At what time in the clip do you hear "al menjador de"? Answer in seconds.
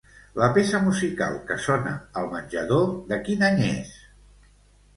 2.23-3.21